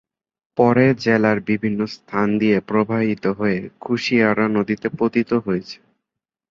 [0.57, 5.77] পরে জেলার বিভিন্ন স্থান দিয়ে প্রবাহিত হয়ে কুশিয়ারা নদীতে পতিত হয়েছে।